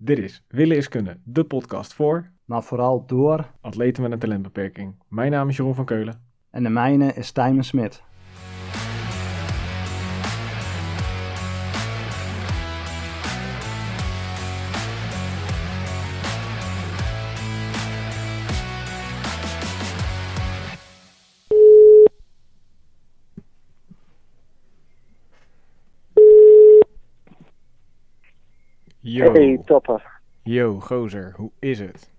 Dit 0.00 0.18
is 0.18 0.42
Willen 0.48 0.76
is 0.76 0.88
Kunnen, 0.88 1.22
de 1.24 1.44
podcast 1.44 1.94
voor 1.94 2.30
maar 2.44 2.62
vooral 2.62 3.06
door. 3.06 3.50
atleten 3.60 4.02
met 4.02 4.12
een 4.12 4.18
talentbeperking. 4.18 4.94
Mijn 5.08 5.30
naam 5.30 5.48
is 5.48 5.56
Jeroen 5.56 5.74
van 5.74 5.84
Keulen. 5.84 6.22
En 6.50 6.62
de 6.62 6.68
mijne 6.68 7.12
is 7.12 7.32
Tijmen 7.32 7.64
Smit. 7.64 8.02
Yo, 29.10 29.32
Hey, 29.32 29.58
topper. 29.64 30.02
yo, 30.42 30.80
gozer, 30.80 31.32
hoe 31.36 31.50
is 31.58 31.78
het? 31.78 32.10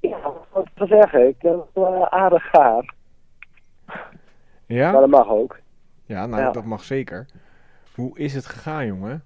Ja, 0.00 0.18
wat 0.52 0.66
te 0.74 0.86
zeggen, 0.86 1.28
ik 1.28 1.38
ben 1.38 1.62
wel 1.72 2.10
aardig 2.10 2.50
gaar. 2.50 2.94
Maar 3.86 4.10
Ja? 4.66 4.92
dat 4.92 5.08
mag 5.08 5.28
ook. 5.28 5.58
Ja, 6.06 6.26
nou, 6.26 6.42
Ja. 6.42 6.50
dat 6.50 6.64
mag 6.64 6.82
zeker. 6.84 7.26
Hoe 7.94 8.18
is 8.18 8.34
het 8.34 8.46
gegaan, 8.46 8.86
jongen? 8.86 9.24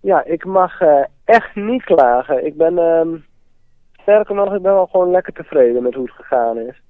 Ja, 0.00 0.24
ik 0.24 0.44
mag 0.44 0.80
eh, 0.80 1.04
echt 1.24 1.54
niet 1.54 1.84
klagen. 1.84 2.46
Ik 2.46 2.56
ben, 2.56 2.78
ehm 2.78 3.16
sterker 4.00 4.34
nog, 4.34 4.54
ik 4.54 4.62
ben 4.62 4.72
wel 4.72 4.86
gewoon 4.86 5.10
lekker 5.10 5.32
tevreden 5.32 5.82
met 5.82 5.94
hoe 5.94 6.04
het 6.04 6.14
gegaan 6.14 6.58
is. 6.58 6.82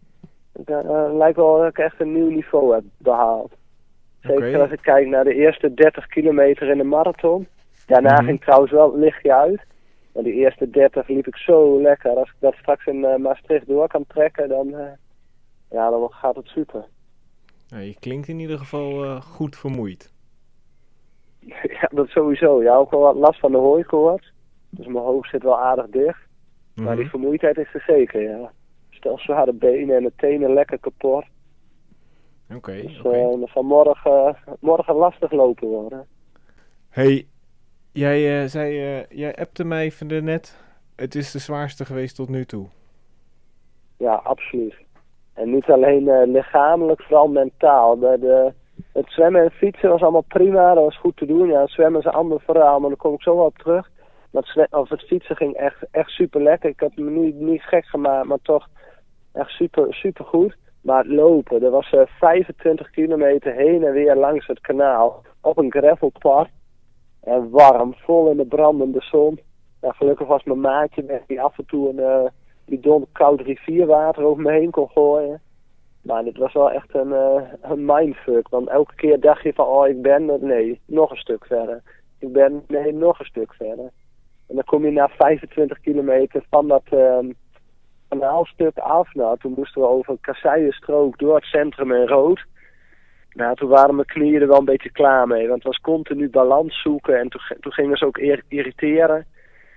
Het 0.52 0.69
eh, 0.70 1.08
lijkt 1.12 1.36
wel 1.36 1.58
dat 1.58 1.69
ik 1.69 1.78
echt 1.78 2.00
een 2.00 2.12
nieuw 2.12 2.30
niveau 2.30 2.74
heb 2.74 2.84
behaald. 2.96 3.52
Zeker 4.20 4.60
als 4.60 4.70
ik 4.70 4.80
kijk 4.82 5.06
naar 5.06 5.24
de 5.24 5.34
eerste 5.34 5.74
30 5.74 6.06
kilometer 6.06 6.68
in 6.68 6.78
de 6.78 6.84
marathon. 6.84 7.46
Daarna 7.86 8.14
Mhm. 8.14 8.24
ging 8.24 8.41
trouwens 8.41 8.72
wel 8.72 8.92
het 8.92 9.00
lichtje 9.00 9.34
uit. 9.34 9.60
Maar 10.14 10.22
die 10.22 10.32
eerste 10.32 10.70
30 10.70 11.08
liep 11.08 11.27
ik 11.27 11.36
zo 11.36 11.80
lekker. 11.83 12.11
Als 12.11 12.28
ik 12.28 12.34
dat 12.39 12.55
straks 12.55 12.86
in 12.86 13.05
eh, 13.05 13.16
Maastricht 13.16 13.66
door 13.66 13.89
kan 13.89 14.05
trekken, 14.06 14.48
dan, 14.48 14.74
eh, 14.74 14.91
ja, 15.70 15.91
dan 15.91 16.11
gaat 16.11 16.36
het 16.36 16.46
super. 16.46 16.84
Nou, 17.69 17.83
je 17.83 17.94
klinkt 17.98 18.28
in 18.28 18.39
ieder 18.39 18.58
geval 18.58 19.05
eh, 19.05 19.20
goed 19.20 19.56
vermoeid. 19.56 20.12
Ja, 21.80 21.89
dat 21.94 22.08
sowieso. 22.08 22.62
Ja, 22.62 22.74
ook 22.77 22.91
wel 22.91 23.00
wat 23.00 23.14
last 23.16 23.41
van 23.41 23.52
de 23.52 23.58
hooikoorts. 23.58 24.33
Dus 24.70 24.86
mijn 24.86 25.05
hoofd 25.05 25.30
zit 25.30 25.42
wel 25.42 25.58
aardig 25.61 25.86
dicht. 25.89 26.19
Maar 26.74 26.86
Mhm. 26.86 26.96
die 26.96 27.08
vermoeidheid 27.08 27.56
is 27.58 27.74
er 27.74 27.84
zeker, 27.86 28.22
ja. 28.22 28.50
Stel 28.91 29.19
zware 29.19 29.52
benen 29.52 29.96
en 29.96 30.02
de 30.02 30.12
tenen 30.16 30.52
lekker 30.52 30.78
kapot. 30.78 31.24
Oké, 32.54 32.82
Dus 32.82 32.98
oké. 32.98 33.16
eh, 33.16 33.52
zal 33.52 33.62
morgen, 33.62 34.36
morgen 34.60 34.94
lastig 34.94 35.32
lopen 35.32 35.68
worden. 35.68 36.06
Hey, 36.88 37.27
jij 37.92 38.42
eh, 38.42 38.48
zei, 38.48 38.98
eh, 38.98 39.05
jij 39.18 39.34
appte 39.36 39.64
mij 39.64 39.92
van 39.92 40.06
de 40.08 40.22
net. 40.22 40.62
Het 40.96 41.14
is 41.14 41.30
de 41.32 41.38
zwaarste 41.38 41.84
geweest 41.84 42.16
tot 42.16 42.28
nu 42.28 42.44
toe. 42.44 42.66
Ja, 43.96 44.14
absoluut. 44.14 44.74
En 45.34 45.50
niet 45.50 45.64
alleen 45.70 46.08
eh, 46.08 46.27
lichamelijk, 46.27 47.02
vooral 47.02 47.28
mentaal. 47.28 47.98
De, 47.98 48.16
de, 48.20 48.52
het 48.92 49.10
zwemmen 49.10 49.42
en 49.42 49.50
fietsen 49.50 49.88
was 49.88 50.00
allemaal 50.02 50.24
prima, 50.28 50.74
dat 50.74 50.84
was 50.84 50.98
goed 50.98 51.16
te 51.16 51.27
doen. 51.27 51.48
Ja, 51.48 51.60
het 51.60 51.70
zwemmen 51.70 52.00
is 52.00 52.06
een 52.06 52.12
ander 52.12 52.40
verhaal, 52.40 52.80
maar 52.80 52.88
daar 52.88 52.98
kom 52.98 53.14
ik 53.14 53.22
zo 53.22 53.36
wel 53.36 53.44
op 53.44 53.58
terug. 53.58 53.90
Maar 54.30 54.52
het, 54.55 54.72
of 54.72 54.88
het 54.88 55.02
fietsen 55.02 55.36
ging 55.36 55.55
echt, 55.55 55.77
echt 55.90 56.10
super 56.10 56.42
lekker. 56.42 56.70
Ik 56.70 56.80
heb 56.80 56.96
me 56.96 57.10
niet, 57.10 57.34
niet 57.34 57.62
gek 57.62 57.84
gemaakt, 57.84 58.27
maar 58.28 58.38
toch 58.42 58.68
echt 59.33 59.50
super, 59.50 59.94
super 59.94 60.24
goed. 60.24 60.56
Maar 60.89 61.06
lopen, 61.06 61.62
er 61.62 61.70
was 61.70 61.91
eh 61.91 62.03
25 62.06 62.91
kilometer 62.91 63.53
heen 63.53 63.84
en 63.84 63.92
weer 63.92 64.17
langs 64.17 64.47
het 64.47 64.61
kanaal. 64.61 65.22
Op 65.41 65.58
een 65.58 65.70
gravelpad. 65.70 66.48
En 67.22 67.50
warm, 67.50 67.95
vol 67.95 68.30
in 68.30 68.36
de 68.36 68.47
brandende 68.47 69.00
zon. 69.00 69.41
Ja, 69.80 69.92
gelukkig 69.92 70.27
was 70.27 70.45
mijn 70.45 70.61
maatje 70.61 71.05
weg 71.05 71.20
die 71.27 71.41
af 71.41 71.58
en 71.58 71.67
toe 71.67 71.89
een 71.89 71.98
eh, 71.98 72.30
bidon 72.64 73.06
koud 73.12 73.41
rivierwater 73.41 74.25
over 74.25 74.42
me 74.42 74.53
heen 74.53 74.70
kon 74.70 74.89
gooien. 74.89 75.41
Maar 76.02 76.24
dit 76.24 76.36
was 76.36 76.52
wel 76.52 76.70
echt 76.70 76.95
een, 76.95 77.12
eh, 77.12 77.42
een 77.62 77.85
mindfuck. 77.85 78.48
Want 78.48 78.68
elke 78.68 78.95
keer 78.95 79.20
dacht 79.20 79.42
je 79.42 79.52
van, 79.52 79.67
oh 79.67 79.89
ik 79.89 80.02
ben 80.02 80.30
er, 80.30 80.39
nee, 80.41 80.80
nog 80.85 81.11
een 81.11 81.17
stuk 81.17 81.45
verder. 81.46 81.83
Ik 82.18 82.33
ben, 82.33 82.64
nee, 82.68 82.92
nog 82.92 83.18
een 83.18 83.24
stuk 83.24 83.55
verder. 83.55 83.91
En 84.48 84.55
dan 84.55 84.64
kom 84.64 84.85
je 84.85 84.91
na 84.91 85.08
25 85.08 85.80
kilometer 85.80 86.45
van 86.51 86.68
dat 86.68 86.85
ehm 88.08 88.20
kanaalstuk 88.20 88.79
af. 88.79 89.14
Nou, 89.14 89.39
toen 89.39 89.55
moesten 89.57 89.80
we 89.80 89.89
over 89.89 90.17
kasseienstrook 90.20 91.19
door 91.19 91.35
het 91.35 91.45
centrum 91.45 91.92
in 91.92 92.07
rood. 92.07 92.45
Nou, 93.33 93.57
toen 93.57 93.69
waren 93.69 93.95
mijn 93.95 94.07
knieën 94.07 94.41
er 94.41 94.48
wel 94.48 94.58
een 94.58 94.64
beetje 94.64 94.92
klaar 94.92 95.27
mee. 95.27 95.48
Want 95.48 95.63
het 95.63 95.73
was 95.73 95.80
continu 95.80 96.30
balans 96.30 96.83
zoeken 96.83 97.18
en 97.18 97.29
toen, 97.29 97.41
toen 97.61 97.73
gingen 97.73 97.97
ze 97.97 98.07
ook 98.07 98.18
ir- 98.18 98.45
irriteren. 98.48 99.27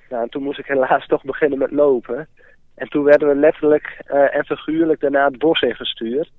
Nou, 0.10 0.24
en 0.24 0.30
toen 0.30 0.44
moest 0.44 0.60
ik 0.60 0.66
helaas 0.66 1.08
toch 1.08 1.24
beginnen 1.24 1.60
met 1.60 1.72
lopen. 1.72 2.28
En 2.76 2.88
toen 2.88 3.04
werden 3.04 3.28
we 3.28 3.36
letterlijk 3.36 4.02
eh, 4.06 4.36
en 4.36 4.46
figuurlijk 4.46 5.00
daarna 5.00 5.26
het 5.26 5.38
bos 5.38 5.62
ingestuurd. 5.62 6.32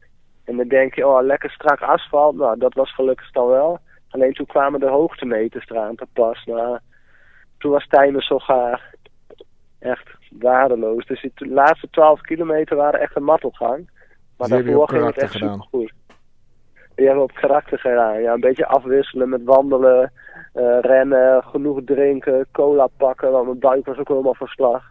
En 0.45 0.57
dan 0.57 0.69
denk 0.69 0.95
je, 0.95 1.07
oh, 1.07 1.23
lekker 1.23 1.51
strak 1.51 1.81
asfalt. 1.81 2.37
Nou, 2.37 2.59
dat 2.59 2.75
was 2.75 2.95
gelukkig 2.95 3.31
dan 3.31 3.47
wel. 3.47 3.79
Alleen 4.11 4.33
toen 4.33 4.47
kwamen 4.47 4.81
de 4.81 4.89
hoogtemeters 4.89 5.69
eraan 5.69 5.95
te 5.95 6.07
pas. 6.13 6.45
Nou, 6.45 6.79
toen 7.59 7.71
was 7.71 7.87
Tijmen 7.89 8.23
zo 8.23 8.39
gaar. 8.39 8.92
Echt 9.83 10.11
waardeloos. 10.31 11.07
Dus 11.07 11.21
die 11.21 11.49
laatste 11.49 11.89
12 11.91 12.21
kilometer 12.21 12.77
waren 12.77 13.01
echt 13.01 13.17
een 13.17 13.25
mattelgang. 13.25 13.91
Maar 14.37 14.49
je 14.49 14.63
daarvoor 14.63 14.89
ging 14.89 15.05
het 15.07 15.17
echt 15.19 15.33
gedaan. 15.33 15.61
supergoed. 15.63 15.93
Die 16.95 17.07
hebben 17.07 17.25
we 17.25 17.31
op 17.33 17.39
karakter 17.41 17.79
gedaan. 17.79 18.21
Ja, 18.23 18.33
een 18.33 18.41
beetje 18.41 18.67
afwisselen 18.67 19.29
met 19.29 19.45
wandelen, 19.45 20.13
eh, 20.53 20.79
rennen, 20.81 21.43
genoeg 21.45 21.81
drinken, 21.85 22.47
cola 22.53 22.87
pakken. 22.97 23.31
Want 23.33 23.47
mijn 23.47 23.59
buik 23.59 23.87
was 23.87 23.99
ook 23.99 24.09
helemaal 24.09 24.35
verslag. 24.35 24.91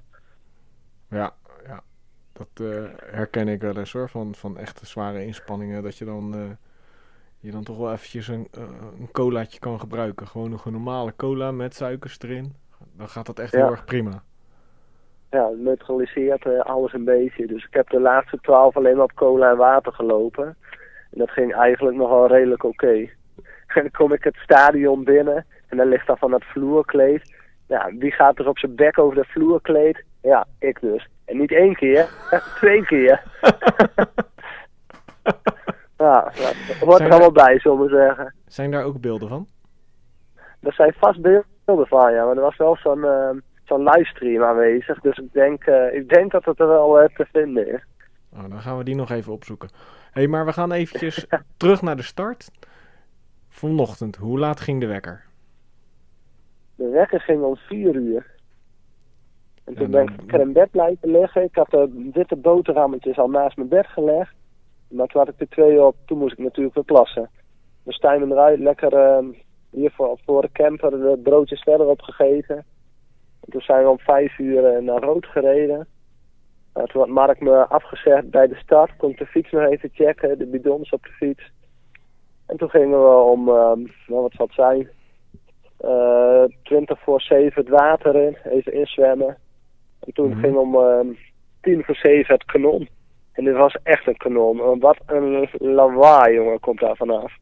Ja, 1.09 1.31
ja. 1.68 1.79
Dat 2.34 2.68
eh, 2.68 2.84
herken 3.12 3.47
ik 3.47 3.62
wel 3.62 3.78
eens 3.78 3.94
hoor. 3.94 4.09
Van, 4.09 4.35
van 4.35 4.58
echte 4.58 4.85
zware 4.85 5.25
inspanningen. 5.25 5.84
Dat 5.84 5.97
je 5.97 6.06
dan, 6.06 6.34
eh, 6.35 6.41
je 7.40 7.52
dan 7.52 7.63
toch 7.63 7.78
wel 7.78 7.91
eventjes 7.91 8.28
een, 8.28 8.47
eh, 8.52 8.62
een 9.00 9.12
colaatje 9.12 9.59
kan 9.59 9.79
gebruiken. 9.79 10.28
Gewoon 10.28 10.52
een 10.66 10.72
normale 10.72 11.13
cola 11.16 11.52
met 11.52 11.75
suikers 11.75 12.19
erin. 12.19 12.53
Dan 12.97 13.09
gaat 13.09 13.25
dat 13.25 13.40
echt 13.40 13.52
Ja. 13.52 13.58
heel 13.59 13.72
erg 13.72 13.85
prima. 13.85 14.23
Ja, 15.31 15.49
neutraliseert 15.55 16.45
eh, 16.45 16.59
alles 16.59 16.93
een 16.93 17.03
beetje. 17.03 17.47
Dus 17.47 17.65
ik 17.65 17.73
heb 17.73 17.89
de 17.89 17.99
laatste 17.99 18.37
twaalf 18.41 18.77
alleen 18.77 18.95
maar 18.95 19.03
op 19.03 19.13
cola 19.13 19.49
en 19.49 19.57
water 19.57 19.93
gelopen. 19.93 20.45
En 21.11 21.17
dat 21.19 21.29
ging 21.29 21.53
eigenlijk 21.53 21.97
nog 21.97 22.09
wel 22.09 22.27
redelijk 22.27 22.63
oké. 22.63 22.93
En 23.75 23.81
dan 23.81 23.91
kom 23.91 24.13
ik 24.13 24.23
het 24.23 24.35
stadion 24.35 25.03
binnen 25.03 25.45
en 25.69 25.77
dan 25.77 25.87
ligt 25.87 26.07
daar 26.07 26.17
van 26.17 26.31
dat 26.31 26.43
vloerkleed. 26.43 27.33
Ja, 27.67 27.91
wie 27.97 28.11
gaat 28.11 28.39
er 28.39 28.47
op 28.47 28.57
zijn 28.57 28.75
bek 28.75 28.99
over 28.99 29.15
dat 29.15 29.27
vloerkleed? 29.27 30.03
Ja, 30.21 30.45
ik 30.59 30.81
dus. 30.81 31.07
En 31.25 31.37
niet 31.37 31.51
één 31.51 31.75
keer, 31.75 32.09
twee 32.59 32.85
keer. 32.85 33.23
ja, 35.97 36.31
hoort 36.79 36.97
Zijn 36.97 37.09
er 37.09 37.11
allemaal 37.11 37.31
bij, 37.31 37.59
zullen 37.59 37.79
we 37.79 37.89
zeggen. 37.89 38.33
Zijn 38.47 38.71
daar 38.71 38.83
ook 38.83 39.01
beelden 39.01 39.29
van? 39.29 39.47
Er 40.61 40.73
zijn 40.73 40.93
vast 40.97 41.21
beelden 41.21 41.87
van, 41.87 42.13
ja. 42.13 42.25
Maar 42.25 42.35
er 42.35 42.41
was 42.41 42.57
wel 42.57 42.75
zo'n 42.75 43.03
eh, 43.03 43.29
zo'n 43.71 43.89
livestream 43.89 44.43
aanwezig. 44.43 44.99
Dus 44.99 45.17
ik 45.17 45.33
denk, 45.33 45.63
eh, 45.63 45.93
ik 45.93 46.09
denk 46.09 46.31
dat 46.31 46.45
het 46.45 46.59
er 46.59 46.67
wel 46.67 46.99
eh, 46.99 47.15
te 47.15 47.25
vinden 47.31 47.73
is. 47.73 47.85
Oh, 48.33 48.49
dan 48.49 48.61
gaan 48.61 48.77
we 48.77 48.83
die 48.83 48.95
nog 48.95 49.09
even 49.09 49.33
opzoeken. 49.33 49.69
Hé, 49.71 50.21
hey, 50.21 50.27
maar 50.27 50.45
we 50.45 50.53
gaan 50.53 50.71
eventjes 50.71 51.25
terug 51.57 51.81
naar 51.81 51.95
de 51.95 52.03
start. 52.03 52.51
Vanochtend, 53.49 54.15
hoe 54.15 54.39
laat 54.39 54.59
ging 54.59 54.79
de 54.79 54.85
wekker? 54.85 55.23
De 56.75 56.89
wekker 56.89 57.21
ging 57.21 57.43
om 57.43 57.55
vier 57.55 57.95
uur. 57.95 58.25
En 59.63 59.73
toen 59.75 59.85
En 59.85 59.91
ben 59.91 60.03
ik 60.03 60.33
in 60.33 60.53
bed 60.53 60.71
blijven 60.71 61.11
liggen. 61.11 61.43
Ik 61.43 61.55
had 61.55 61.69
de 61.69 62.09
witte 62.13 62.35
boterhammetjes 62.35 63.17
al 63.17 63.29
naast 63.29 63.57
mijn 63.57 63.69
bed 63.69 63.87
gelegd. 63.87 64.33
Maar 64.87 65.07
toen 65.07 65.21
had 65.21 65.33
ik 65.33 65.39
er 65.39 65.49
twee 65.49 65.83
op. 65.83 65.95
Toen 66.05 66.17
moest 66.17 66.31
ik 66.31 66.43
natuurlijk 66.43 66.75
weer 66.75 66.83
plassen. 66.83 67.29
Dus 67.83 67.95
Stijn 67.95 68.31
eruit, 68.31 68.59
lekker 68.59 68.93
eh, 68.93 69.25
hier 69.69 69.91
voor, 69.91 70.19
voor 70.25 70.41
de 70.41 70.51
camper 70.51 70.89
de 70.89 71.19
broodjes 71.23 71.61
verder 71.61 71.87
opgegeten. 71.87 72.66
En 73.46 73.52
toen 73.52 73.61
zijn 73.61 73.84
we 73.84 73.90
om 73.90 73.99
vijf 73.99 74.40
uur 74.40 74.66
eh, 74.66 74.82
naar 74.82 75.02
Rood 75.02 75.26
gereden. 75.26 75.88
Nou, 76.73 76.88
toen 76.88 77.02
had 77.02 77.09
Mark 77.09 77.40
me 77.40 77.67
afgezegd 77.67 78.29
bij 78.29 78.47
de 78.47 78.55
start. 78.55 78.96
Kon 78.97 79.09
ik 79.09 79.17
de 79.17 79.26
fiets 79.26 79.52
nog 79.52 79.70
even 79.70 79.90
checken, 79.93 80.38
de 80.38 80.46
bidons 80.46 80.90
op 80.90 81.03
de 81.03 81.11
fiets. 81.11 81.52
En 82.47 82.58
toen 82.58 82.70
gingen 82.70 82.99
we 83.03 83.16
om, 83.16 83.47
eh, 83.47 83.55
nou, 84.08 84.22
wat 84.22 84.32
zal 84.34 84.46
het 84.46 84.55
zijn, 84.55 84.90
eh 85.78 86.43
20 86.64 86.99
voor 86.99 87.22
7 87.22 87.61
het 87.61 87.70
water 87.72 88.16
in, 88.16 88.38
even 88.43 88.73
inzwemmen. 88.73 89.38
En 89.99 90.14
toen 90.14 90.29
Mhm. 90.29 90.40
ging 90.40 90.55
om 90.55 90.76
eh, 90.76 90.99
10 91.61 91.84
voor 91.84 91.96
7 91.96 92.34
het 92.34 92.46
kanon. 92.46 92.87
En 93.32 93.44
dit 93.44 93.55
was 93.55 93.78
echt 93.84 94.08
een 94.08 94.17
kanon. 94.17 94.79
Wat 94.79 94.97
een 95.05 95.49
lawaai, 95.59 96.34
jongen, 96.35 96.59
komt 96.59 96.79
daar 96.79 96.96
vanaf. 96.96 97.34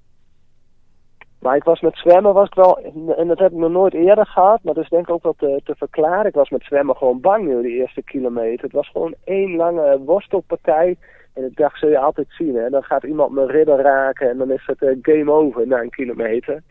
Maar 1.40 1.56
ik 1.56 1.64
was 1.64 1.82
met 1.82 1.98
zwemmen, 1.98 2.34
was 2.34 2.48
ik 2.48 2.54
wel, 2.54 2.78
en 3.18 3.28
dat 3.28 3.40
heb 3.40 3.52
ik 3.52 3.58
nog 3.58 3.72
nooit 3.72 3.94
eerder 3.94 4.26
gehad, 4.26 4.60
maar 4.64 4.74
dat 4.74 4.84
is 4.84 4.90
denk 4.90 5.08
ik 5.08 5.14
ook 5.14 5.24
wel 5.24 5.36
te, 5.38 5.62
te 5.64 5.76
verklaren. 5.78 6.26
Ik 6.26 6.34
was 6.34 6.50
met 6.50 6.64
zwemmen 6.64 6.96
gewoon 6.96 7.20
bang, 7.22 7.50
joh, 7.50 7.62
die 7.62 7.80
eerste 7.80 8.02
kilometer. 8.04 8.64
Het 8.64 8.72
was 8.74 8.90
gewoon 8.90 9.14
één 9.24 9.56
lange 9.56 10.00
worstelpartij. 10.00 10.98
En 11.34 11.46
ik 11.46 11.56
dacht, 11.56 11.80
zul 11.80 11.90
je 11.90 12.00
altijd 12.00 12.28
zien, 12.30 12.56
hè. 12.56 12.70
Dan 12.70 12.84
gaat 12.84 13.04
iemand 13.04 13.32
mijn 13.32 13.48
ridder 13.48 13.82
raken 13.82 14.30
en 14.30 14.38
dan 14.38 14.52
is 14.52 14.64
het 14.66 14.82
eh, 14.82 14.96
game 15.02 15.32
over 15.32 15.68
na 15.68 15.82
een 15.82 15.90
kilometer. 15.90 16.64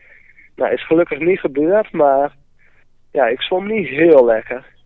Nou, 0.55 0.73
is 0.73 0.85
gelukkig 0.85 1.19
niet 1.19 1.39
gebeurd, 1.39 1.91
maar 1.91 2.35
ja, 3.11 3.27
ik 3.27 3.41
zwom 3.41 3.67
niet 3.67 3.87
heel 3.87 4.25
lekker. 4.25 4.77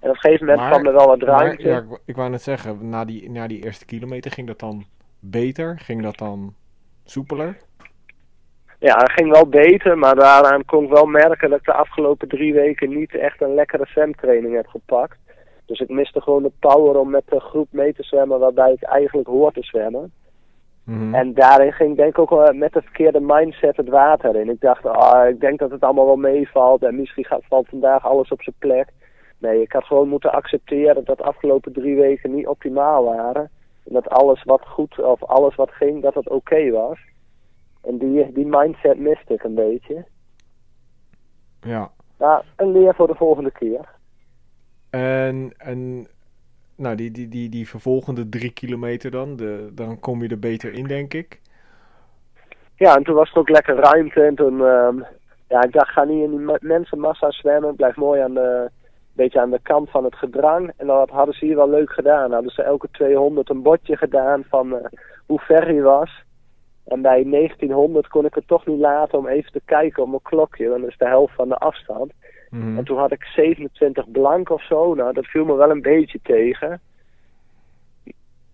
En 0.00 0.08
op 0.08 0.14
een 0.14 0.20
gegeven 0.20 0.46
moment 0.46 0.62
Maar- 0.62 0.70
kwam 0.70 0.86
er 0.86 0.92
wel 0.92 1.06
wat 1.06 1.20
Maar, 1.20 1.40
ruimte. 1.40 1.68
ja, 1.68 1.76
ik, 1.78 2.00
ik 2.04 2.16
wou 2.16 2.30
net 2.30 2.42
zeggen, 2.42 2.88
na 2.88 3.04
die, 3.04 3.30
na 3.30 3.46
die 3.46 3.64
eerste 3.64 3.84
kilometer 3.84 4.30
ging 4.30 4.46
dat 4.46 4.58
dan 4.58 4.84
beter? 5.20 5.78
Ging 5.78 6.02
dat 6.02 6.18
dan 6.18 6.54
soepeler? 7.04 7.56
Ja, 8.82 8.96
het 8.96 9.12
ging 9.12 9.30
wel 9.30 9.46
beter, 9.46 9.98
maar 9.98 10.14
daaraan 10.14 10.64
kon 10.64 10.84
ik 10.84 10.90
wel 10.90 11.06
merken 11.06 11.50
dat 11.50 11.58
ik 11.58 11.64
de 11.64 11.72
afgelopen 11.72 12.28
drie 12.28 12.54
weken 12.54 12.88
niet 12.88 13.14
echt 13.14 13.40
een 13.40 13.54
lekkere 13.54 13.86
zwemtraining 13.86 14.54
heb 14.54 14.66
gepakt. 14.66 15.18
Dus 15.66 15.80
ik 15.80 15.88
miste 15.88 16.20
gewoon 16.20 16.42
de 16.42 16.52
power 16.58 16.98
om 16.98 17.10
met 17.10 17.22
de 17.28 17.40
groep 17.40 17.68
mee 17.70 17.94
te 17.94 18.02
zwemmen 18.02 18.38
waarbij 18.38 18.72
ik 18.72 18.82
eigenlijk 18.82 19.28
hoor 19.28 19.52
te 19.52 19.62
zwemmen. 19.62 20.12
Mhm. 20.84 21.14
En 21.14 21.34
daarin 21.34 21.72
ging 21.72 21.90
ik 21.90 21.96
denk 21.96 22.08
ik 22.08 22.18
ook 22.18 22.30
wel 22.30 22.52
met 22.52 22.72
de 22.72 22.82
verkeerde 22.82 23.20
mindset 23.20 23.76
het 23.76 23.88
water 23.88 24.36
in. 24.36 24.50
Ik 24.50 24.60
dacht, 24.60 24.86
ah, 24.86 25.28
ik 25.28 25.40
denk 25.40 25.58
dat 25.58 25.70
het 25.70 25.82
allemaal 25.82 26.06
wel 26.06 26.16
meevalt 26.16 26.82
en 26.82 26.96
misschien 26.96 27.24
gaat, 27.24 27.42
valt 27.48 27.68
vandaag 27.68 28.06
alles 28.06 28.28
op 28.28 28.42
zijn 28.42 28.56
plek. 28.58 28.88
Nee, 29.38 29.62
ik 29.62 29.72
had 29.72 29.84
gewoon 29.84 30.08
moeten 30.08 30.32
accepteren 30.32 31.04
dat 31.04 31.16
de 31.16 31.24
afgelopen 31.24 31.72
drie 31.72 31.96
weken 31.96 32.34
niet 32.34 32.46
optimaal 32.46 33.04
waren. 33.04 33.50
En 33.84 33.92
dat 33.92 34.08
alles 34.08 34.42
wat 34.44 34.62
goed, 34.66 35.00
of 35.00 35.24
alles 35.24 35.54
wat 35.54 35.70
ging, 35.70 36.02
dat 36.02 36.14
het 36.14 36.28
oké 36.28 36.70
was. 36.70 36.98
En 37.82 37.98
die, 37.98 38.32
die 38.32 38.46
mindset 38.46 38.98
miste 38.98 39.34
ik 39.34 39.42
een 39.42 39.54
beetje. 39.54 40.04
Ja. 41.60 41.90
Nou, 42.18 42.42
een 42.56 42.72
leer 42.72 42.94
voor 42.94 43.06
de 43.06 43.14
volgende 43.14 43.50
keer. 43.50 43.88
En, 44.90 45.52
en 45.56 46.06
nou, 46.76 46.96
die, 46.96 47.10
die, 47.10 47.28
die, 47.28 47.48
die 47.48 47.68
vervolgende 47.68 48.28
drie 48.28 48.52
kilometer 48.52 49.10
dan, 49.10 49.36
de, 49.36 49.70
dan 49.74 50.00
kom 50.00 50.22
je 50.22 50.28
er 50.28 50.38
beter 50.38 50.72
in, 50.72 50.86
denk 50.86 51.14
ik. 51.14 51.40
Ja, 52.76 52.96
en 52.96 53.02
toen 53.02 53.14
was 53.14 53.30
er 53.30 53.38
ook 53.38 53.48
lekker 53.48 53.76
ruimte. 53.76 54.22
En 54.22 54.34
toen, 54.34 54.66
ehm, 54.66 54.98
ja, 55.48 55.62
ik 55.62 55.72
dacht, 55.72 55.90
ga 55.90 56.04
niet 56.04 56.24
in 56.24 56.30
die 56.30 56.38
ma- 56.38 56.58
mensenmassa 56.60 57.30
zwemmen. 57.30 57.76
Blijf 57.76 57.96
mooi 57.96 58.20
aan 58.20 58.34
de, 58.34 58.70
beetje 59.12 59.40
aan 59.40 59.50
de 59.50 59.60
kant 59.62 59.90
van 59.90 60.04
het 60.04 60.14
gedrang. 60.14 60.72
En 60.76 60.86
dat 60.86 61.10
hadden 61.10 61.34
ze 61.34 61.44
hier 61.44 61.56
wel 61.56 61.70
leuk 61.70 61.92
gedaan. 61.92 62.32
Hadden 62.32 62.52
ze 62.52 62.62
elke 62.62 62.88
200 62.90 63.50
een 63.50 63.62
bordje 63.62 63.96
gedaan 63.96 64.44
van 64.48 64.76
eh, 64.76 64.84
hoe 65.26 65.40
ver 65.40 65.64
hij 65.64 65.82
was. 65.82 66.24
En 66.92 67.02
bij 67.02 67.24
1900 67.30 68.08
kon 68.08 68.24
ik 68.24 68.34
het 68.34 68.46
toch 68.46 68.66
niet 68.66 68.78
laten 68.80 69.18
om 69.18 69.26
even 69.26 69.52
te 69.52 69.60
kijken 69.64 70.02
op 70.02 70.08
mijn 70.08 70.22
klokje. 70.22 70.68
Want 70.68 70.80
dat 70.80 70.90
is 70.90 70.96
de 70.98 71.06
helft 71.06 71.34
van 71.34 71.48
de 71.48 71.58
afstand. 71.58 72.12
Mhm. 72.50 72.78
En 72.78 72.84
toen 72.84 72.98
had 72.98 73.12
ik 73.12 73.24
27 73.24 74.10
blank 74.10 74.50
of 74.50 74.62
zo. 74.64 74.94
Nou, 74.94 75.12
dat 75.12 75.26
viel 75.26 75.44
me 75.44 75.54
wel 75.54 75.70
een 75.70 75.82
beetje 75.82 76.18
tegen. 76.22 76.80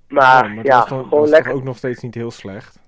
Maar, 0.08 0.44
Oh, 0.44 0.54
maar 0.54 0.64
ja, 0.64 0.78
dat 0.78 0.88
gewoon 0.88 1.28
lekker. 1.28 1.52
ook 1.52 1.64
nog 1.64 1.76
steeds 1.76 2.02
niet 2.02 2.14
heel 2.14 2.30
slecht. 2.30 2.86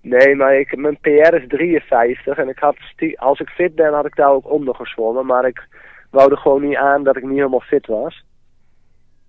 Nee, 0.00 0.34
maar 0.34 0.58
ik, 0.58 0.76
mijn 0.76 0.98
PR 1.00 1.34
is 1.34 1.44
53 1.48 2.36
en 2.38 2.48
ik 2.48 2.58
had, 2.58 2.76
als 3.16 3.40
ik 3.40 3.48
fit 3.48 3.74
ben 3.74 3.92
had 3.92 4.06
ik 4.06 4.16
daar 4.16 4.30
ook 4.30 4.50
onder 4.50 4.74
gezwommen. 4.74 5.26
Maar 5.26 5.46
ik 5.46 5.66
wou 6.10 6.30
er 6.30 6.36
gewoon 6.38 6.62
niet 6.62 6.76
aan 6.76 7.02
dat 7.04 7.16
ik 7.16 7.22
niet 7.22 7.36
helemaal 7.36 7.60
fit 7.60 7.86
was. 7.86 8.24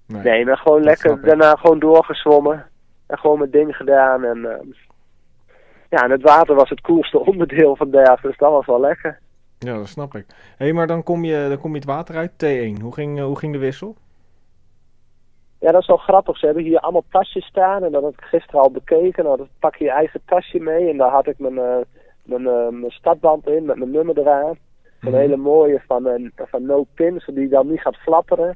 Nee. 0.07 0.21
Nee, 0.23 0.45
maar 0.45 0.57
gewoon 0.57 0.83
lekker 0.83 1.21
daarna 1.21 1.55
gewoon 1.55 1.79
doorgezwommen. 1.79 2.67
En 3.07 3.17
gewoon 3.17 3.37
mijn 3.37 3.51
ding 3.51 3.75
gedaan. 3.75 4.23
En, 4.23 4.45
ehm, 4.45 4.67
ja, 5.89 6.03
en 6.03 6.11
het 6.11 6.21
water 6.21 6.55
was 6.55 6.69
het 6.69 6.81
coolste 6.81 7.19
onderdeel 7.31 7.75
van 7.75 7.89
de 7.89 8.17
dus 8.21 8.37
dat 8.37 8.51
was 8.51 8.65
wel 8.65 8.79
lekker. 8.79 9.19
Ja, 9.59 9.77
dat 9.77 9.87
snap 9.87 10.15
ik. 10.15 10.25
Hé, 10.57 10.73
maar 10.73 10.87
dan 10.87 11.03
kom, 11.03 11.23
je, 11.23 11.45
dan 11.49 11.59
kom 11.59 11.69
je 11.71 11.75
het 11.75 11.85
water 11.85 12.15
uit, 12.15 12.31
T1. 12.31 12.81
Hoe 12.81 12.93
ging, 12.93 13.17
eh, 13.19 13.25
hoe 13.25 13.37
ging 13.37 13.53
de 13.53 13.59
wissel? 13.59 13.95
Ja, 15.59 15.71
dat 15.71 15.81
is 15.81 15.87
wel 15.87 15.97
grappig. 15.97 16.37
Ze 16.37 16.45
hebben 16.45 16.63
hier 16.63 16.79
allemaal 16.79 17.03
tasjes 17.09 17.45
staan 17.45 17.83
en 17.83 17.91
dat 17.91 18.03
had 18.03 18.13
ik 18.13 18.23
gisteren 18.23 18.61
al 18.61 18.71
bekeken. 18.71 19.23
Nou, 19.23 19.37
dan 19.37 19.47
pak 19.59 19.75
je 19.75 19.83
je 19.83 19.91
eigen 19.91 20.21
tasje 20.25 20.59
mee 20.59 20.89
en 20.89 20.97
daar 20.97 21.11
had 21.11 21.27
ik 21.27 21.39
mijn, 21.39 21.57
eh, 21.57 21.77
mijn, 22.23 22.47
eh, 22.47 22.67
mijn 22.69 22.91
stadband 22.91 23.47
in 23.47 23.65
met 23.65 23.77
mijn 23.77 23.91
nummer 23.91 24.19
eraan. 24.19 24.57
Een 24.99 25.09
Mhm. 25.09 25.17
hele 25.17 25.37
mooie 25.37 25.81
van, 25.87 26.05
een 26.05 26.31
van 26.35 26.65
No 26.65 26.85
Pins, 26.93 27.25
die 27.25 27.49
dan 27.49 27.69
niet 27.69 27.81
gaat 27.81 27.95
flapperen. 27.95 28.55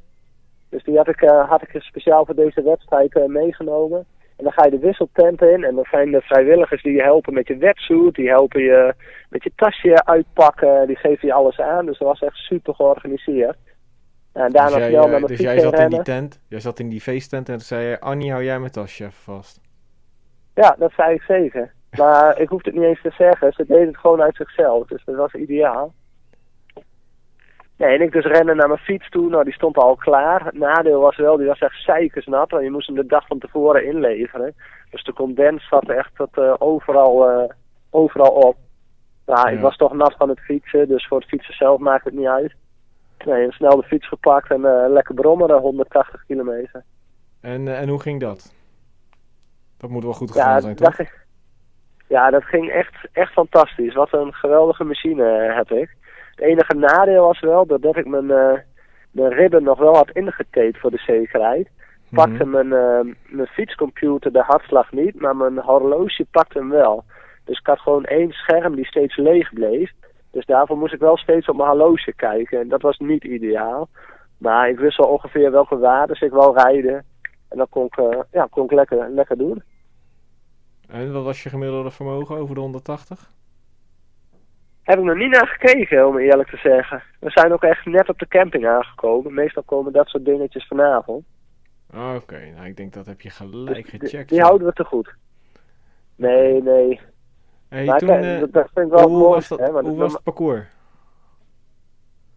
Dus 0.69 0.83
die 0.83 0.97
had 0.97 1.07
ik, 1.07 1.19
had 1.47 1.61
ik 1.61 1.81
speciaal 1.81 2.25
voor 2.25 2.35
deze 2.35 2.61
wedstrijd 2.61 3.27
meegenomen. 3.27 4.05
En 4.37 4.43
dan 4.43 4.51
ga 4.51 4.65
je 4.65 4.71
de 4.71 4.79
wisseltent 4.79 5.41
in 5.41 5.63
en 5.63 5.75
dan 5.75 5.85
zijn 5.89 6.11
de 6.11 6.21
vrijwilligers 6.21 6.83
die 6.83 6.93
je 6.93 7.01
helpen 7.01 7.33
met 7.33 7.47
je 7.47 7.57
wetsuit, 7.57 8.15
die 8.15 8.29
helpen 8.29 8.61
je 8.61 8.93
met 9.29 9.43
je 9.43 9.51
tasje 9.55 10.05
uitpakken, 10.05 10.87
die 10.87 10.95
geven 10.95 11.27
je 11.27 11.33
alles 11.33 11.59
aan. 11.59 11.85
Dus 11.85 11.97
dat 11.97 12.07
was 12.07 12.21
echt 12.21 12.35
super 12.35 12.75
georganiseerd. 12.75 13.57
En 14.33 14.51
daarna 14.51 14.75
dus 14.75 14.77
jij, 14.77 14.89
snel 14.89 15.03
eh, 15.03 15.09
naar 15.09 15.19
mijn 15.19 15.31
dus 15.31 15.39
jij 15.39 15.59
zat 15.59 15.79
in 15.79 15.89
die 15.89 16.01
tent, 16.01 16.41
jij 16.47 16.59
zat 16.59 16.79
in 16.79 16.89
die 16.89 17.01
feesttent 17.01 17.49
en 17.49 17.55
toen 17.55 17.65
zei 17.65 17.85
je, 17.85 17.99
Annie, 17.99 18.31
hou 18.31 18.43
jij 18.43 18.59
mijn 18.59 18.71
tasje 18.71 19.03
even 19.03 19.13
vast. 19.13 19.61
Ja, 20.53 20.75
dat 20.79 20.91
zei 20.91 21.13
ik 21.13 21.21
zeker. 21.21 21.73
Maar 21.97 22.39
ik 22.39 22.49
hoefde 22.49 22.69
het 22.69 22.79
niet 22.79 22.87
eens 22.87 23.01
te 23.01 23.13
zeggen. 23.17 23.53
Ze 23.53 23.65
deden 23.67 23.87
het 23.87 23.97
gewoon 23.97 24.21
uit 24.21 24.35
zichzelf. 24.35 24.87
Dus 24.87 25.03
dat 25.05 25.15
was 25.15 25.33
ideaal. 25.33 25.93
Nee, 27.77 27.95
en 27.95 28.01
ik 28.01 28.11
dus 28.11 28.25
rennen 28.25 28.55
naar 28.55 28.67
mijn 28.67 28.79
fiets 28.79 29.09
toe. 29.09 29.29
Nou, 29.29 29.43
die 29.43 29.53
stond 29.53 29.77
al 29.77 29.95
klaar. 29.95 30.45
Het 30.45 30.53
nadeel 30.57 30.99
was 31.01 31.15
wel, 31.17 31.37
die 31.37 31.47
was 31.47 31.59
echt 31.59 31.83
zeikersnat. 31.83 32.51
Want 32.51 32.63
je 32.63 32.71
moest 32.71 32.87
hem 32.87 32.95
de 32.95 33.05
dag 33.05 33.27
van 33.27 33.39
tevoren 33.39 33.85
inleveren. 33.85 34.55
Dus 34.91 35.03
de 35.03 35.13
condens 35.13 35.67
zat 35.67 35.89
echt 35.89 36.15
tot, 36.15 36.37
eh, 36.37 36.53
overal, 36.57 37.29
eh, 37.29 37.49
overal 37.89 38.31
op. 38.31 38.55
Nou, 39.25 39.49
ik 39.49 39.55
Ja. 39.55 39.61
was 39.61 39.75
toch 39.77 39.93
nat 39.93 40.15
van 40.17 40.29
het 40.29 40.39
fietsen. 40.39 40.87
Dus 40.87 41.07
voor 41.07 41.19
het 41.19 41.27
fietsen 41.27 41.53
zelf 41.53 41.79
maakt 41.79 42.05
het 42.05 42.13
niet 42.13 42.27
uit. 42.27 42.53
Nee, 43.25 43.51
snel 43.51 43.75
de 43.75 43.87
fiets 43.87 44.07
gepakt 44.07 44.51
en 44.51 44.65
eh, 44.65 44.89
lekker 44.89 45.15
brommeren, 45.15 45.59
180 45.59 46.23
kilometer. 46.27 46.83
En, 47.41 47.67
en 47.77 47.89
hoe 47.89 48.01
ging 48.01 48.19
dat? 48.19 48.53
Dat 49.77 49.89
moet 49.89 50.03
wel 50.03 50.13
goed 50.13 50.31
gegaan 50.31 50.53
Ja, 50.53 50.59
zijn, 50.59 50.75
toch? 50.75 50.95
ja, 52.07 52.29
dat 52.29 52.43
ging 52.43 52.69
echt, 52.71 52.95
echt 53.11 53.31
fantastisch. 53.33 53.93
Wat 53.93 54.13
een 54.13 54.33
geweldige 54.33 54.83
machine 54.83 55.53
heb 55.53 55.71
ik. 55.71 55.95
Het 56.37 56.45
enige 56.45 56.73
nadeel 56.75 57.25
was 57.25 57.39
wel 57.39 57.65
dat 57.65 57.97
ik 57.97 58.05
mijn, 58.05 58.31
eh, 58.31 58.59
mijn 59.11 59.33
ribben 59.33 59.63
nog 59.63 59.79
wel 59.79 59.95
had 59.95 60.09
ingetaped 60.11 60.77
voor 60.77 60.91
de 60.91 60.97
zekerheid. 61.05 61.69
Pakte 62.11 62.45
Mhm. 62.45 62.49
mijn, 62.49 62.73
eh, 62.73 63.13
mijn 63.27 63.47
fietscomputer 63.47 64.31
de 64.31 64.41
hartslag 64.43 64.91
niet, 64.91 65.21
maar 65.21 65.35
mijn 65.35 65.59
horloge 65.59 66.25
pakte 66.31 66.57
hem 66.57 66.69
wel. 66.69 67.03
Dus 67.45 67.59
ik 67.59 67.65
had 67.65 67.79
gewoon 67.79 68.05
één 68.05 68.31
scherm 68.31 68.75
die 68.75 68.85
steeds 68.85 69.17
leeg 69.17 69.53
bleef. 69.53 69.91
Dus 70.31 70.45
daarvoor 70.45 70.77
moest 70.77 70.93
ik 70.93 70.99
wel 70.99 71.17
steeds 71.17 71.47
op 71.47 71.55
mijn 71.55 71.69
horloge 71.69 72.13
kijken. 72.15 72.59
En 72.59 72.67
dat 72.67 72.81
was 72.81 72.97
niet 72.97 73.23
ideaal. 73.23 73.87
Maar 74.37 74.69
ik 74.69 74.79
wist 74.79 74.97
wel 74.97 75.07
ongeveer 75.07 75.51
welke 75.51 75.77
waarden 75.77 76.21
ik 76.21 76.31
wou 76.31 76.59
rijden. 76.59 77.05
En 77.49 77.57
dat 77.57 77.69
kon 77.69 77.85
ik, 77.85 77.97
eh, 77.97 78.19
ja, 78.31 78.47
kon 78.49 78.63
ik 78.63 78.71
lekker, 78.71 79.09
lekker 79.09 79.37
doen. 79.37 79.63
En 80.89 81.13
wat 81.13 81.23
was 81.23 81.43
je 81.43 81.49
gemiddelde 81.49 81.91
vermogen 81.91 82.37
over 82.37 82.55
de 82.55 82.61
180? 82.61 83.31
Heb 84.87 84.97
ik 84.97 85.03
nog 85.03 85.15
niet 85.15 85.31
naar 85.31 85.47
gekeken, 85.47 86.07
om 86.07 86.17
eerlijk 86.17 86.49
te 86.49 86.57
zeggen. 86.57 87.03
We 87.19 87.29
zijn 87.29 87.53
ook 87.53 87.63
echt 87.63 87.85
net 87.85 88.09
op 88.09 88.19
de 88.19 88.27
camping 88.27 88.67
aangekomen. 88.67 89.33
Meestal 89.33 89.63
komen 89.63 89.93
dat 89.93 90.07
soort 90.07 90.25
dingetjes 90.25 90.67
vanavond. 90.67 91.25
Ah, 91.93 92.15
Oké, 92.15 92.39
nou 92.55 92.67
ik 92.67 92.77
denk 92.77 92.93
dat 92.93 93.05
heb 93.05 93.21
je 93.21 93.29
gelijk 93.29 93.91
Dus 93.91 93.99
gecheckt. 94.01 94.29
die 94.29 94.37
ja. 94.37 94.45
houden 94.45 94.67
we 94.67 94.73
te 94.73 94.83
goed. 94.83 95.13
Nee, 96.15 96.61
nee. 96.63 96.99
Hey, 97.69 97.85
maar 97.85 97.99
toen, 97.99 98.07
kijk, 98.07 98.23
eh, 98.23 98.39
dat, 98.39 98.51
dat 98.53 98.69
vind 98.73 98.85
ik 98.87 98.91
wel 98.93 99.07
hoe 99.09 99.17
mooi. 99.17 99.33
was, 99.33 99.47
dat, 99.47 99.59
hè, 99.59 99.69
hoe 99.69 99.77
het- 99.87 99.95
was 99.95 100.13
het 100.13 100.23
parcours? 100.23 100.65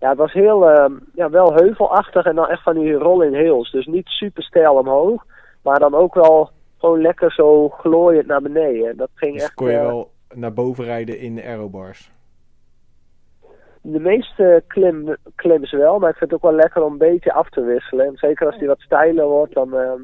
Ja, 0.00 0.08
het 0.08 0.18
was 0.18 0.32
heel, 0.32 0.70
ehm, 0.70 0.92
ja, 1.14 1.30
wel 1.30 1.54
heuvelachtig 1.54 2.24
en 2.24 2.34
dan 2.34 2.48
echt 2.48 2.62
van 2.62 2.78
die 2.78 2.92
rolling 2.92 3.34
hills. 3.36 3.70
Dus 3.70 3.86
niet 3.86 4.06
super 4.06 4.42
steil 4.42 4.74
omhoog, 4.74 5.26
maar 5.62 5.78
dan 5.78 5.94
ook 5.94 6.14
wel 6.14 6.50
gewoon 6.78 7.00
lekker 7.00 7.32
zo 7.32 7.68
glooiend 7.68 8.26
naar 8.26 8.42
beneden. 8.42 8.96
Dat 8.96 9.10
ging 9.14 9.32
Dus 9.34 9.42
echt... 9.42 9.54
kon 9.54 9.68
je 9.70 9.76
eh, 9.76 9.86
wel 9.86 10.10
naar 10.34 10.52
boven 10.52 10.84
rijden 10.84 11.18
in 11.18 11.34
de 11.34 11.42
aerobars? 11.44 12.10
De 13.82 14.00
meeste 14.00 14.62
klim, 14.66 15.16
klims 15.34 15.70
wel, 15.72 15.98
maar 15.98 16.10
ik 16.10 16.16
vind 16.16 16.30
het 16.30 16.42
ook 16.44 16.50
wel 16.50 16.60
lekker 16.60 16.82
om 16.82 16.92
een 16.92 16.98
beetje 16.98 17.32
af 17.32 17.48
te 17.50 17.60
wisselen. 17.64 18.06
En 18.06 18.16
zeker 18.16 18.46
als 18.46 18.58
die 18.58 18.68
wat 18.68 18.80
steiler 18.80 19.26
wordt, 19.26 19.54
dan, 19.54 19.74
ehm, 19.74 20.00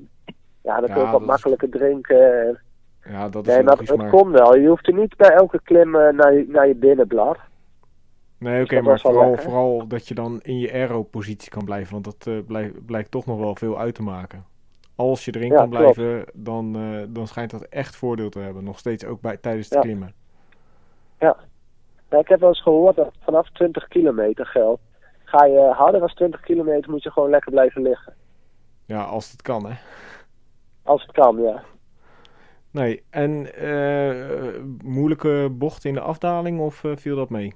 ja, 0.63 0.81
dan 0.81 0.87
Ja, 0.89 0.95
kun 0.95 0.95
je 0.95 1.01
ook 1.03 1.11
wat 1.13 1.21
is- 1.21 1.27
makkelijker 1.27 1.71
drinken. 1.71 2.47
En- 2.47 2.61
Ja, 3.13 3.29
dat 3.29 3.47
is 3.47 3.55
Nee, 3.55 3.63
maar 3.63 3.73
logisch, 3.73 3.89
het 3.89 3.99
maar... 3.99 4.11
komt 4.11 4.33
wel. 4.33 4.57
Je 4.57 4.69
hoeft 4.69 4.87
er 4.87 4.95
niet 4.95 5.17
bij 5.17 5.31
elke 5.31 5.61
klim 5.63 5.95
eh, 5.95 6.13
naar, 6.13 6.35
je, 6.35 6.45
naar 6.49 6.67
je 6.69 6.75
binnenblad. 6.75 7.39
Nee, 8.39 8.63
oké, 8.65 8.75
dat 8.75 8.85
maar 8.85 9.01
vooral, 9.01 9.25
lekker. 9.29 9.43
vooral 9.43 9.87
dat 9.87 10.09
je 10.09 10.15
dan 10.15 10.41
in 10.43 10.59
je 10.59 10.73
aero-positie 10.73 11.51
kan 11.51 11.65
blijven, 11.65 11.93
want 11.93 12.05
dat 12.05 12.27
eh, 12.27 12.39
blijkt, 12.47 12.87
blijkt 12.87 13.11
toch 13.11 13.27
nog 13.27 13.39
wel 13.39 13.55
veel 13.55 13.79
uit 13.79 13.95
te 13.95 14.03
maken. 14.03 14.45
Als 14.97 15.25
je 15.25 15.35
erin 15.35 15.49
Ja, 15.51 15.57
kan 15.57 15.71
klopt. 15.71 15.95
blijven, 15.95 16.25
dan, 16.35 16.77
eh, 16.77 17.03
dan 17.09 17.27
schijnt 17.27 17.51
dat 17.51 17.63
echt 17.63 17.97
voordeel 17.97 18.29
te 18.29 18.39
hebben. 18.39 18.65
Nog 18.65 18.79
steeds 18.79 19.05
ook 19.05 19.21
bij, 19.21 19.37
tijdens 19.37 19.65
het 19.65 19.75
Ja. 19.75 19.81
klimmen. 19.81 20.13
Ja, 21.19 21.37
ik 22.19 22.29
heb 22.29 22.41
wel 22.41 22.49
eens 22.49 22.63
gehoord 22.63 22.97
dat 22.97 23.13
vanaf 23.25 23.51
20 23.51 23.89
kilometer 23.89 24.47
geldt. 24.47 24.83
Ga 25.25 25.45
je 25.45 25.73
harder 25.77 26.01
dan 26.01 26.09
20 26.15 26.41
kilometer, 26.41 26.91
moet 26.91 27.03
je 27.03 27.11
gewoon 27.11 27.31
lekker 27.31 27.51
blijven 27.51 27.83
liggen. 27.83 28.15
Ja, 28.85 29.03
als 29.03 29.31
het 29.31 29.43
kan, 29.43 29.67
hè. 29.67 29.75
Als 30.83 31.03
het 31.03 31.13
kan, 31.13 31.43
ja. 31.43 31.63
Nee, 32.71 33.03
en 33.11 33.55
eh, 33.55 34.63
moeilijke 34.85 35.49
bocht 35.51 35.85
in 35.85 35.95
de 35.95 36.01
afdaling 36.01 36.61
of 36.61 36.85
eh, 36.85 36.91
viel 36.97 37.17
dat 37.17 37.31
mee? 37.31 37.53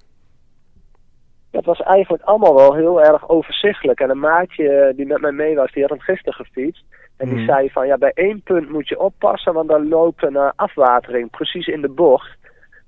Het 1.51 1.65
was 1.65 1.81
eigenlijk 1.83 2.23
allemaal 2.23 2.55
wel 2.55 2.75
heel 2.75 3.03
erg 3.03 3.29
overzichtelijk. 3.29 4.01
En 4.01 4.11
een 4.11 4.19
maatje 4.19 4.69
eh, 4.69 4.97
die 4.97 5.07
met 5.07 5.21
mij 5.21 5.33
mee 5.33 5.55
was, 5.55 5.73
die 5.73 5.83
had 5.83 5.91
hem 5.91 6.01
gisteren 6.01 6.35
gefietst. 6.47 6.85
En 7.17 7.29
die 7.29 7.37
Mhm. 7.39 7.47
zei 7.47 7.71
van, 7.71 7.87
ja, 7.87 7.99
bij 7.99 8.13
één 8.15 8.43
punt 8.43 8.71
moet 8.71 8.89
je 8.89 9.01
oppassen, 9.01 9.53
want 9.53 9.69
dan 9.69 9.89
loopt 9.89 10.23
een 10.23 10.37
afwatering 10.37 11.31
precies 11.31 11.67
in 11.67 11.81
de 11.81 11.89
bocht. 11.89 12.37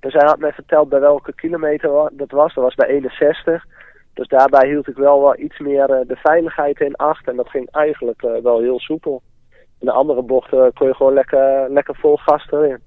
Dus 0.03 0.13
hij 0.13 0.27
had 0.27 0.39
me 0.39 0.53
verteld 0.53 0.89
bij 0.89 1.01
welke 1.01 1.35
kilometer 1.35 2.11
dat 2.13 2.31
was. 2.31 2.55
Dat 2.55 2.65
was 2.65 2.75
bij 2.75 2.89
61. 2.89 3.65
Dus 4.13 4.29
daarbij 4.29 4.69
hield 4.69 4.89
ik 4.89 4.97
wel 4.97 5.21
wel 5.21 5.39
iets 5.39 5.59
meer 5.59 5.91
eh, 5.91 6.09
de 6.09 6.17
veiligheid 6.17 6.81
in 6.81 6.97
acht. 6.97 7.29
En 7.29 7.37
dat 7.37 7.49
ging 7.49 7.71
eigenlijk 7.71 8.23
eh, 8.23 8.43
wel 8.43 8.61
heel 8.61 8.81
soepel. 8.81 9.23
In 9.51 9.87
de 9.87 9.93
andere 9.93 10.23
bochten 10.23 10.73
kon 10.73 10.87
je 10.87 10.95
gewoon 10.95 11.13
lekker, 11.13 11.71
lekker 11.71 11.97
vol 11.97 12.17
gas 12.17 12.51
erin. 12.51 12.79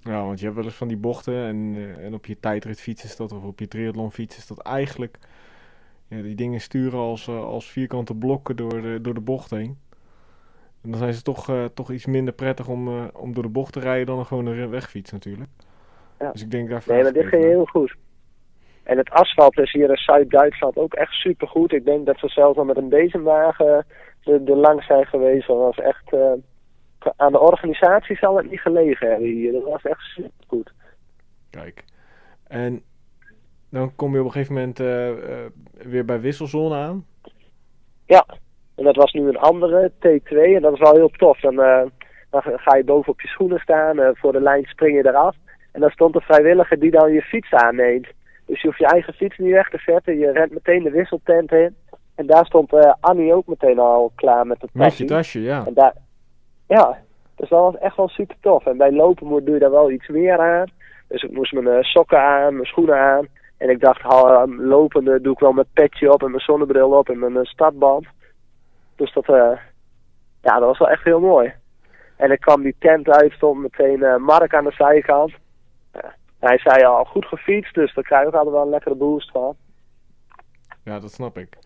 Ja, 0.00 0.24
want 0.24 0.38
je 0.38 0.44
hebt 0.44 0.56
wel 0.56 0.64
eens 0.64 0.74
van 0.74 0.88
die 0.88 0.96
bochten 0.96 1.34
en, 1.34 1.74
eh, 1.76 2.04
en 2.04 2.14
op 2.14 2.26
je 2.26 2.40
tijdritfiets 2.40 3.04
is 3.04 3.16
dat, 3.16 3.32
of 3.32 3.44
op 3.44 3.58
je 3.58 3.68
triathlonfiets 3.68 4.36
is 4.36 4.46
dat 4.46 4.58
eigenlijk... 4.58 5.18
Ja, 6.08 6.22
die 6.22 6.34
dingen 6.34 6.60
sturen 6.60 6.98
als, 6.98 7.28
als 7.28 7.70
vierkante 7.70 8.14
blokken 8.14 8.56
door 8.56 8.82
de, 8.82 8.98
door 9.00 9.14
de 9.14 9.20
bocht 9.20 9.50
heen. 9.50 9.78
En 10.82 10.90
dan 10.90 10.98
zijn 10.98 11.14
ze 11.14 11.22
toch, 11.22 11.68
toch 11.74 11.90
iets 11.90 12.06
minder 12.06 12.34
prettig 12.34 12.68
om, 12.68 13.08
om 13.08 13.34
door 13.34 13.42
de 13.42 13.48
bocht 13.48 13.72
te 13.72 13.80
rijden 13.80 14.06
dan 14.06 14.18
een 14.18 14.26
gewone 14.26 14.68
wegfiets 14.68 15.12
natuurlijk. 15.12 15.50
Ja. 16.20 16.32
Dus 16.32 16.42
ik 16.42 16.50
denk 16.50 16.86
Nee, 16.86 17.02
maar 17.02 17.12
dit 17.12 17.26
ging 17.26 17.44
heel 17.44 17.64
goed. 17.64 17.94
En 18.82 18.96
het 18.98 19.10
asfalt 19.10 19.58
is 19.58 19.72
hier 19.72 19.90
in 19.90 19.96
Zuid-Duitsland 19.96 20.76
ook 20.76 20.94
echt 20.94 21.12
super 21.12 21.48
goed. 21.48 21.72
Ik 21.72 21.84
denk 21.84 22.06
dat 22.06 22.18
ze 22.18 22.28
zelfs 22.28 22.58
al 22.58 22.64
met 22.64 22.76
een 22.76 22.88
bezemwagen 22.88 23.86
er, 24.24 24.40
er 24.44 24.56
langs 24.56 24.86
zijn 24.86 25.06
geweest. 25.06 25.46
Dat 25.46 25.56
was 25.56 25.78
echt. 25.78 26.12
eh, 26.12 26.32
aan 27.16 27.32
de 27.32 27.40
organisatie 27.40 28.16
zal 28.16 28.36
het 28.36 28.50
niet 28.50 28.60
gelegen 28.60 29.08
hebben 29.10 29.28
hier. 29.28 29.52
Dat 29.52 29.64
was 29.64 29.82
echt 29.82 30.00
super 30.00 30.44
goed. 30.46 30.72
Kijk. 31.50 31.84
En 32.46 32.82
dan 33.70 33.94
kom 33.96 34.12
je 34.12 34.18
op 34.20 34.24
een 34.24 34.32
gegeven 34.32 34.54
moment 34.54 34.80
eh, 34.80 35.08
eh, 35.08 35.50
weer 35.72 36.04
bij 36.04 36.20
wisselzone 36.20 36.74
aan. 36.74 37.06
Ja, 38.06 38.26
en 38.76 38.84
dat 38.84 38.96
was 38.96 39.12
nu 39.12 39.28
een 39.28 39.38
andere, 39.38 39.92
T2. 39.92 40.36
En 40.36 40.62
dat 40.62 40.72
is 40.72 40.78
wel 40.78 40.94
heel 40.94 41.10
tof. 41.10 41.40
Dan, 41.40 41.54
dan 42.30 42.42
ga 42.42 42.76
je 42.76 42.84
boven 42.84 43.12
op 43.12 43.20
je 43.20 43.28
schoenen 43.28 43.58
staan. 43.58 44.16
voor 44.16 44.32
de 44.32 44.40
lijn 44.40 44.64
spring 44.64 44.96
je 44.96 45.08
eraf. 45.08 45.36
En 45.72 45.80
dan 45.80 45.90
stond 45.90 46.14
een 46.14 46.20
vrijwilliger 46.20 46.78
die 46.78 46.90
dan 46.90 47.12
je 47.12 47.22
fiets 47.22 47.52
aanneemt. 47.52 48.06
Dus 48.46 48.60
je 48.60 48.66
hoeft 48.66 48.78
je 48.78 48.86
eigen 48.86 49.14
fiets 49.14 49.38
niet 49.38 49.52
weg 49.52 49.68
te 49.68 49.78
zetten. 49.78 50.18
Je 50.18 50.32
rent 50.32 50.52
meteen 50.52 50.82
de 50.82 50.90
wisseltent 50.90 51.52
in. 51.52 51.76
En 52.14 52.26
daar 52.26 52.46
stond 52.46 52.72
eh, 52.72 52.92
Annie 53.00 53.34
ook 53.34 53.46
meteen 53.46 53.78
al 53.78 54.12
klaar 54.14 54.46
met 54.46 54.60
het 54.60 54.70
Met 54.72 54.96
je 54.96 55.04
tasje, 55.04 55.42
ja. 55.42 55.66
En 55.66 55.74
daar, 55.74 55.94
ja, 56.66 56.98
dus 57.36 57.48
dat 57.48 57.60
was 57.60 57.78
echt 57.78 57.96
wel 57.96 58.08
super 58.08 58.36
tof. 58.40 58.66
En 58.66 58.76
bij 58.76 58.92
lopen 58.92 59.26
moet, 59.26 59.44
doe 59.44 59.54
je 59.54 59.60
daar 59.60 59.70
wel 59.70 59.90
iets 59.90 60.08
meer 60.08 60.38
aan. 60.38 60.66
Dus 61.08 61.22
ik 61.22 61.30
moest 61.30 61.52
mijn 61.52 61.68
eh, 61.68 61.82
sokken 61.82 62.20
aan, 62.20 62.54
mijn 62.54 62.66
schoenen 62.66 62.98
aan. 62.98 63.26
En 63.60 63.70
ik 63.70 63.80
dacht, 63.80 64.00
ha, 64.00 64.46
lopende 64.46 65.20
doe 65.20 65.32
ik 65.32 65.38
wel 65.38 65.52
mijn 65.52 65.66
petje 65.72 66.12
op 66.12 66.22
en 66.22 66.30
mijn 66.30 66.42
zonnebril 66.42 66.90
op 66.90 67.08
en 67.08 67.18
mijn 67.18 67.36
eh, 67.36 67.44
stadband. 67.44 68.06
Dus 68.96 69.12
dat, 69.12 69.28
eh, 69.28 69.58
ja, 70.42 70.58
dat 70.58 70.68
was 70.68 70.78
wel 70.78 70.88
echt 70.88 71.04
heel 71.04 71.20
mooi. 71.20 71.52
En 72.16 72.30
ik 72.30 72.40
kwam 72.40 72.62
die 72.62 72.76
tent 72.78 73.08
uit, 73.08 73.32
stond 73.32 73.60
meteen 73.60 74.02
eh, 74.02 74.16
Mark 74.16 74.54
aan 74.54 74.64
de 74.64 74.72
zijkant. 74.72 75.32
Hij 76.40 76.58
zei 76.58 76.84
al, 76.84 77.04
goed 77.04 77.24
gefietst, 77.24 77.74
dus 77.74 77.94
daar 77.94 78.04
krijg 78.04 78.28
ik 78.28 78.34
altijd 78.34 78.54
wel 78.54 78.62
een 78.62 78.68
lekkere 78.70 78.94
boost 78.94 79.30
van. 79.30 79.56
Ja, 80.84 80.98
dat 81.00 81.12
snap 81.12 81.38
ik. 81.38 81.58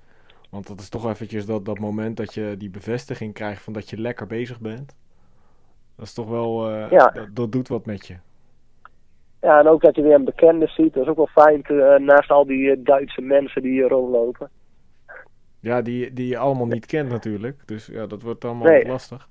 Want 0.50 0.66
dat 0.66 0.80
is 0.80 0.88
toch 0.88 1.08
eventjes 1.08 1.46
dat, 1.46 1.64
dat 1.64 1.78
moment 1.78 2.16
dat 2.16 2.34
je 2.34 2.54
die 2.58 2.70
bevestiging 2.70 3.34
krijgt 3.34 3.62
van 3.62 3.72
dat 3.72 3.90
je 3.90 4.00
lekker 4.00 4.26
bezig 4.26 4.60
bent. 4.60 4.96
Dat 5.96 6.06
is 6.06 6.12
toch 6.14 6.28
wel, 6.28 6.70
eh, 6.70 6.90
Ja. 6.90 7.08
dat, 7.08 7.26
dat 7.36 7.52
doet 7.52 7.68
wat 7.68 7.86
met 7.86 8.06
je. 8.06 8.16
Ja, 9.40 9.58
en 9.60 9.68
ook 9.68 9.82
dat 9.82 9.96
je 9.96 10.02
weer 10.02 10.14
een 10.14 10.24
bekende 10.24 10.66
ziet, 10.66 10.94
dat 10.94 11.02
is 11.02 11.08
ook 11.08 11.16
wel 11.16 11.44
fijn 11.44 11.62
te- 11.62 11.82
eh, 11.82 12.00
naast 12.00 12.30
al 12.30 12.46
die 12.46 12.70
eh, 12.70 12.76
Duitse 12.84 13.20
mensen 13.20 13.62
die 13.62 13.70
hier 13.72 13.88
rondlopen. 13.88 14.50
Ja, 15.60 15.82
die, 15.82 16.12
die 16.12 16.28
je 16.28 16.38
allemaal 16.38 16.66
niet 16.66 16.86
kent 16.86 17.08
natuurlijk. 17.08 17.62
Dus 17.66 17.86
ja, 17.86 18.06
dat 18.06 18.22
wordt 18.22 18.44
allemaal 18.44 18.66
Nee. 18.68 18.86
lastig. 18.86 19.28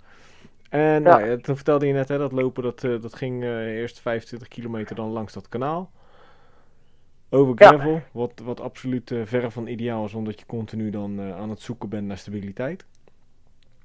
En 0.74 0.80
Ja. 0.82 1.00
nou, 1.00 1.26
ja, 1.26 1.38
toen 1.38 1.56
vertelde 1.56 1.88
je 1.88 1.94
net, 1.94 2.08
hè, 2.08 2.18
dat 2.18 2.32
lopen, 2.32 2.64
dat, 2.64 2.84
eh, 2.84 3.02
dat 3.02 3.14
ging 3.16 3.44
eh, 3.44 3.50
eerst 3.80 4.00
25 4.00 4.48
kilometer 4.48 4.96
dan 4.96 5.10
langs 5.10 5.34
dat 5.34 5.50
kanaal. 5.50 5.92
Over 7.30 7.54
Ja. 7.58 7.68
gravel, 7.68 8.02
wat, 8.12 8.32
wat 8.44 8.62
absoluut 8.62 9.12
eh, 9.12 9.22
verre 9.24 9.52
van 9.52 9.68
ideaal 9.68 10.06
is, 10.06 10.14
omdat 10.14 10.40
je 10.40 10.46
continu 10.46 10.90
dan 10.90 11.22
aan 11.22 11.50
het 11.50 11.62
zoeken 11.62 11.90
bent 11.90 12.08
naar 12.08 12.18
stabiliteit. 12.18 12.86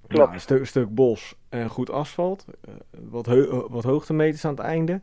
Klopt. 0.07 0.23
Nou, 0.25 0.33
een 0.33 0.41
stuk, 0.41 0.67
stuk 0.67 0.95
bos 0.95 1.35
en 1.49 1.69
goed 1.69 1.91
asfalt, 1.91 2.45
wat, 3.11 3.27
heu- 3.27 3.67
wat 3.69 3.85
hoogtemeters 3.85 4.45
aan 4.45 4.51
het 4.55 4.61
einde. 4.65 5.01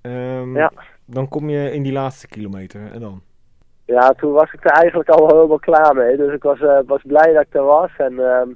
Ehm, 0.00 0.56
Ja. 0.56 0.72
Dan 1.04 1.28
kom 1.28 1.48
je 1.48 1.70
in 1.72 1.82
die 1.82 1.92
laatste 1.92 2.26
kilometer 2.26 2.92
en 2.92 3.00
dan? 3.00 3.22
Ja, 3.84 4.10
toen 4.10 4.32
was 4.32 4.52
ik 4.52 4.64
er 4.64 4.70
eigenlijk 4.70 5.08
al 5.08 5.26
helemaal 5.28 5.58
klaar 5.58 5.94
mee. 5.94 6.16
Dus 6.16 6.34
ik 6.34 6.42
was, 6.42 6.58
was 6.86 7.02
blij 7.06 7.32
dat 7.32 7.42
ik 7.42 7.54
er 7.54 7.64
was. 7.64 7.90
En 7.96 8.18
ehm, 8.18 8.48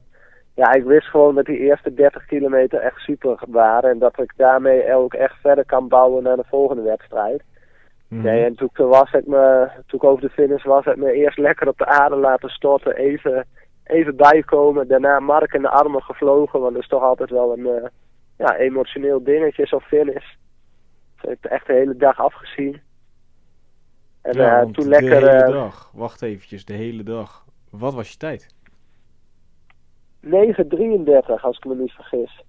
ja, 0.59 0.73
ik 0.73 0.85
wist 0.85 1.07
gewoon 1.07 1.35
dat 1.35 1.45
die 1.45 1.59
eerste 1.59 1.95
30 1.95 2.27
kilometer 2.27 2.81
echt 2.81 3.01
super 3.01 3.39
waren. 3.49 3.91
En 3.91 3.99
dat 3.99 4.21
ik 4.21 4.33
daarmee 4.37 4.95
ook 4.95 5.15
echt 5.15 5.35
verder 5.41 5.65
kan 5.65 5.89
bouwen 5.89 6.23
naar 6.23 6.37
de 6.37 6.45
volgende 6.49 6.83
wedstrijd. 6.83 7.43
Mhm. 8.09 8.23
Nee, 8.23 8.45
en 8.45 8.55
toen 8.55 8.69
ik 8.73 8.77
was, 8.77 9.11
me, 9.11 9.69
toen 9.87 10.01
ik 10.01 10.05
over 10.05 10.21
de 10.21 10.31
finish 10.31 10.65
was, 10.65 10.85
heb 10.85 10.95
ik 10.95 11.03
me 11.03 11.13
eerst 11.13 11.39
lekker 11.39 11.69
op 11.69 11.79
de 11.79 11.87
aarde 11.87 12.17
laten 12.17 12.49
storten. 12.49 12.97
Even, 12.97 13.47
even 13.85 14.17
bijkomen. 14.17 14.89
Daarna 14.89 15.21
Mark 15.21 15.53
in 15.53 15.63
de 15.63 15.69
armen 15.69 16.03
gevlogen. 16.03 16.61
Want 16.61 16.73
dat 16.73 16.83
is 16.83 16.89
toch 16.89 17.03
altijd 17.03 17.31
wel 17.31 17.59
een 17.59 17.67
eh, 17.67 17.89
ja, 18.37 18.57
emotioneel 18.57 19.23
dingetje, 19.25 19.67
zo'n 19.67 19.81
finish. 19.81 20.35
Dus 21.21 21.31
ik 21.31 21.39
heb 21.41 21.45
echt 21.45 21.67
de 21.67 21.73
hele 21.73 21.97
dag 21.97 22.21
afgezien. 22.21 22.81
En 24.23 24.33
Ja, 24.33 24.61
eh, 24.61 24.67
toen 24.67 24.85
de 24.85 24.89
lekker... 24.91 25.15
hele 25.15 25.31
eh, 25.31 25.53
dag. 25.53 25.91
Wacht 25.95 26.23
eventjes, 26.23 26.65
de 26.65 26.75
hele 26.75 27.03
dag. 27.03 27.45
Wat 27.71 27.95
was 27.95 28.11
je 28.11 28.17
tijd? 28.17 28.57
9,33 30.29 31.43
als 31.43 31.57
ik 31.57 31.65
me 31.65 31.75
niet 31.75 31.93
vergis. 31.93 32.45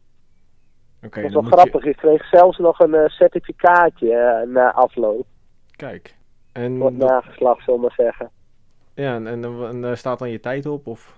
Oké, 1.05 1.21
dat 1.21 1.29
is 1.29 1.33
wel 1.33 1.43
grappig. 1.43 1.83
Ik 1.83 1.95
kreeg 1.95 2.25
zelfs 2.29 2.57
nog 2.57 2.79
een 2.79 2.93
eh, 2.93 3.07
certificaatje 3.09 4.13
eh, 4.13 4.47
na 4.47 4.73
afloop. 4.73 5.25
Kijk. 5.75 6.15
En, 6.51 6.77
Wordt 6.77 6.97
nageslacht, 6.97 7.63
zullen 7.63 7.79
we 7.79 7.85
maar 7.85 8.05
zeggen. 8.05 8.29
ja, 8.93 9.15
en, 9.15 9.27
en, 9.27 9.97
staat 9.97 10.19
dan 10.19 10.29
je 10.29 10.39
tijd 10.39 10.65
op? 10.65 10.87
Of? 10.87 11.15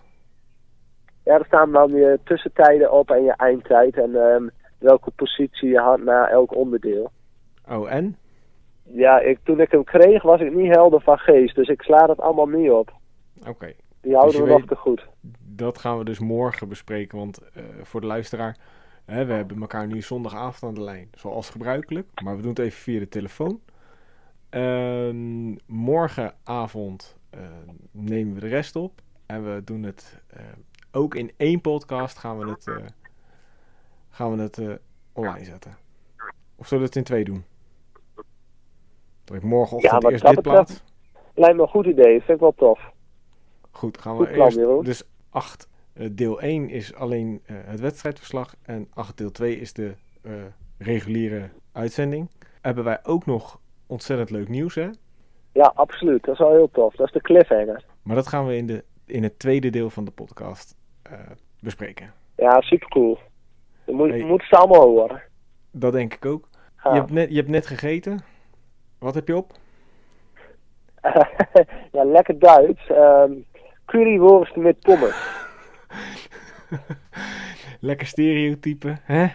Ja, 1.24 1.34
er 1.34 1.46
staan 1.46 1.72
dan 1.72 1.92
je 1.92 2.20
tussentijden 2.24 2.92
op 2.92 3.12
en 3.12 3.24
je 3.24 3.34
eindtijd. 3.36 3.98
En 3.98 4.16
ehm, 4.16 4.48
welke 4.78 5.12
positie 5.12 5.70
je 5.70 5.80
had 5.80 6.00
na 6.00 6.30
elk 6.30 6.56
onderdeel. 6.56 7.12
Oh, 7.70 7.92
en? 7.92 8.18
Ja, 8.84 9.20
ik, 9.20 9.40
toen 9.44 9.60
ik 9.60 9.72
hem 9.72 9.84
kreeg 9.84 10.22
was 10.24 10.42
ik 10.42 10.54
niet 10.54 10.76
helder 10.76 11.02
van 11.02 11.18
geest. 11.18 11.56
Dus 11.56 11.68
ik 11.68 11.82
sla 11.82 12.06
dat 12.06 12.20
allemaal 12.20 12.48
niet 12.48 12.72
op. 12.72 12.92
Oké, 13.48 13.74
Die 14.02 14.16
houden 14.16 14.36
je 14.36 14.44
we 14.44 14.50
nog 14.50 14.66
te 14.66 14.76
goed. 14.76 15.08
Dat 15.56 15.78
gaan 15.78 15.98
we 15.98 16.04
dus 16.04 16.20
morgen 16.20 16.68
bespreken. 16.70 17.18
Want 17.18 17.38
eh, 17.38 17.64
voor 17.82 18.02
de 18.02 18.08
luisteraar, 18.08 18.58
hè, 19.06 19.26
we 19.26 19.34
hebben 19.34 19.62
elkaar 19.62 19.88
nu 19.88 20.02
zondagavond 20.02 20.64
aan 20.64 20.74
de 20.74 20.82
lijn. 20.82 21.10
Zoals 21.14 21.50
gebruikelijk, 21.50 22.22
maar 22.24 22.36
we 22.36 22.42
doen 22.42 22.50
het 22.50 22.60
even 22.60 22.80
via 22.80 23.00
de 23.00 23.10
telefoon. 23.10 23.60
Ehm, 24.50 25.56
morgenavond 25.66 27.18
eh, 27.30 27.40
nemen 27.92 28.34
we 28.34 28.40
de 28.40 28.48
rest 28.48 28.76
op. 28.76 29.02
En 29.26 29.54
we 29.54 29.64
doen 29.64 29.84
het 29.84 30.22
eh, 30.28 30.44
ook 30.92 31.16
in 31.16 31.32
één 31.38 31.62
podcast 31.62 32.18
gaan 32.18 32.38
we 32.38 32.50
het, 32.50 32.68
gaan 34.10 34.36
we 34.36 34.42
het 34.42 34.80
online 35.14 35.46
zetten. 35.46 35.78
Of 36.56 36.68
zullen 36.68 36.84
we 36.84 36.90
het 36.90 36.98
in 36.98 37.04
twee 37.04 37.24
doen? 37.24 37.44
Dat 39.24 39.36
ik 39.36 39.44
morgenochtend 39.44 40.04
Ja, 40.04 40.10
eerst 40.10 40.26
dit 40.26 40.42
plaats. 40.42 40.84
Lijkt 41.36 41.56
me 41.56 41.62
een 41.62 41.68
goed 41.68 41.86
idee. 41.86 42.22
Vind 42.22 42.30
ik 42.30 42.40
wel 42.40 42.54
tof. 42.56 42.92
Goed, 43.72 43.98
gaan 43.98 44.16
Goed 44.16 44.28
we 44.28 44.34
plan, 44.34 44.46
eerst. 44.46 44.58
Jeroen. 44.58 44.84
Dus 44.84 45.04
8. 45.32 45.70
deel 46.12 46.42
1 46.42 46.70
is 46.70 46.94
alleen 46.94 47.42
eh, 47.46 47.56
het 47.66 47.80
wedstrijdverslag. 47.80 48.56
En 48.62 48.88
8 48.94 49.18
deel 49.18 49.32
2 49.32 49.60
is 49.60 49.74
de 49.74 49.94
eh, 50.22 50.32
reguliere 50.78 51.50
uitzending. 51.72 52.30
Hebben 52.62 52.84
wij 52.84 53.00
ook 53.04 53.26
nog 53.26 53.60
ontzettend 53.88 54.30
leuk 54.30 54.50
nieuws, 54.50 54.76
hè? 54.76 54.90
Ja, 55.52 55.72
absoluut. 55.76 56.24
Dat 56.24 56.34
is 56.34 56.40
wel 56.40 56.52
heel 56.52 56.70
tof. 56.72 56.96
Dat 56.96 57.08
is 57.08 57.14
de 57.14 57.22
cliffhanger. 57.22 57.86
Maar 58.04 58.16
dat 58.16 58.28
gaan 58.28 58.46
we 58.48 58.56
in, 58.56 58.66
de, 58.66 58.84
in 59.06 59.24
het 59.24 59.40
tweede 59.40 59.70
deel 59.70 59.90
van 59.90 60.06
de 60.06 60.12
podcast 60.12 60.76
eh, 61.02 61.20
bespreken. 61.60 62.14
Ja, 62.36 62.62
super 62.62 62.88
cool. 62.88 63.20
Je 63.86 63.94
moet, 63.94 64.10
Hey. 64.10 64.24
moet 64.24 64.48
allemaal 64.50 64.82
horen. 64.82 65.22
Dat 65.72 65.94
denk 65.94 66.14
ik 66.14 66.26
ook. 66.26 66.50
Je 66.84 66.90
hebt, 66.90 67.12
net, 67.12 67.30
je 67.30 67.36
hebt 67.36 67.50
net 67.50 67.68
gegeten. 67.68 68.24
Wat 69.00 69.16
heb 69.16 69.28
je 69.28 69.36
op? 69.36 69.52
ja, 71.92 72.04
lekker 72.04 72.40
Duits. 72.40 72.88
Ehm 72.88 73.32
currywurst 73.92 74.56
met 74.56 74.80
pommes. 74.80 75.16
Lekker 77.90 78.08
stereotype, 78.08 78.98
hè? 79.02 79.28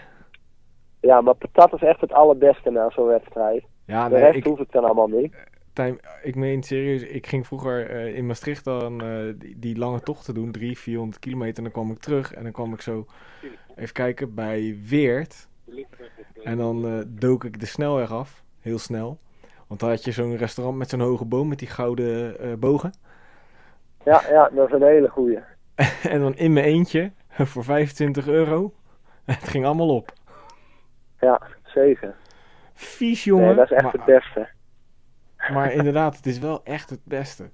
Ja, 1.01 1.21
maar 1.21 1.35
patat 1.35 1.73
is 1.73 1.83
echt 1.83 2.01
het 2.01 2.13
allerbeste 2.13 2.71
na 2.71 2.91
zo'n 2.91 3.07
wedstrijd. 3.07 3.65
Ja, 3.87 4.09
De 4.09 4.15
nee, 4.15 4.25
rest 4.25 4.37
ik, 4.37 4.45
hoef 4.45 4.61
ik 4.61 4.73
dan 4.73 4.85
allemaal 4.85 5.09
niet. 5.09 5.35
Tijm, 5.73 5.99
ik 6.23 6.35
meen 6.35 6.63
serieus, 6.63 7.03
ik 7.03 7.27
ging 7.27 7.47
vroeger 7.47 7.91
eh, 7.91 8.17
in 8.17 8.27
Maastricht 8.27 8.65
dan 8.65 9.03
eh, 9.03 9.33
die, 9.39 9.59
die 9.59 9.79
lange 9.79 10.01
tochten 10.01 10.35
doen, 10.35 10.53
300, 10.53 10.85
400 10.85 11.19
kilometer. 11.19 11.57
En 11.57 11.63
dan 11.63 11.73
kwam 11.73 11.91
ik 11.91 11.99
terug 11.99 12.35
en 12.35 12.43
dan 12.43 12.53
kwam 12.53 12.73
ik 12.73 12.81
zo, 12.81 13.07
even 13.77 13.95
kijken, 13.95 14.35
bij 14.35 14.79
Weert. 14.89 15.49
En 16.43 16.57
dan 16.57 16.87
eh, 16.87 17.01
dook 17.07 17.45
ik 17.45 17.61
de 17.61 17.67
snelweg 17.67 18.13
af, 18.13 18.43
heel 18.61 18.79
snel. 18.79 19.19
Want 19.67 19.81
dan 19.81 19.89
had 19.89 20.05
je 20.05 20.13
zo'n 20.13 20.37
restaurant 20.37 20.79
met 20.79 20.89
zo'n 20.89 21.01
hoge 21.01 21.25
boom 21.25 21.49
met 21.49 21.59
die 21.59 21.69
gouden 21.69 22.61
bogen. 22.61 22.93
Ja, 24.07 24.23
ja, 24.31 24.49
dat 24.55 24.67
is 24.67 24.73
een 24.73 24.83
hele 24.83 25.09
goeie. 25.09 25.39
en 26.15 26.21
dan 26.21 26.35
in 26.37 26.53
mijn 26.53 26.65
eentje, 26.67 27.13
voor 27.53 27.65
25 27.65 28.27
euro. 28.29 28.73
Het 29.25 29.49
ging 29.49 29.65
allemaal 29.65 29.95
op. 29.95 30.13
Ja, 31.21 31.41
zeker. 31.65 32.15
Vies 32.73 33.25
jongen. 33.25 33.47
Nee, 33.47 33.55
dat 33.55 33.65
is 33.65 33.71
echt 33.71 33.83
maar, 33.83 33.93
het 33.93 34.05
beste. 34.05 34.49
Maar 35.53 35.73
inderdaad, 35.73 36.17
het 36.17 36.27
is 36.27 36.39
wel 36.39 36.65
echt 36.65 36.91
het 36.91 37.01
beste. 37.05 37.51